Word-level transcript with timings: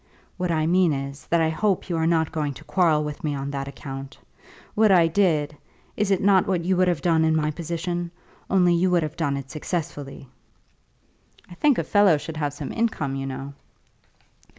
"What 0.35 0.49
I 0.49 0.65
mean 0.65 0.93
is, 0.93 1.27
that 1.27 1.41
I 1.41 1.49
hope 1.49 1.87
you 1.87 1.95
are 1.95 2.07
not 2.07 2.31
going 2.31 2.55
to 2.55 2.63
quarrel 2.63 3.03
with 3.03 3.23
me 3.23 3.35
on 3.35 3.51
that 3.51 3.67
account? 3.67 4.17
What 4.73 4.89
I 4.91 5.05
did, 5.05 5.55
is 5.95 6.09
it 6.09 6.23
not 6.23 6.47
what 6.47 6.65
you 6.65 6.75
would 6.77 6.87
have 6.87 7.03
done 7.03 7.23
in 7.23 7.35
my 7.35 7.51
position? 7.51 8.09
only 8.49 8.73
you 8.73 8.89
would 8.89 9.03
have 9.03 9.15
done 9.15 9.37
it 9.37 9.51
successfully?" 9.51 10.27
"I 11.51 11.53
think 11.53 11.77
a 11.77 11.83
fellow 11.83 12.17
should 12.17 12.37
have 12.37 12.51
some 12.53 12.71
income, 12.71 13.15
you 13.15 13.27
know." 13.27 13.53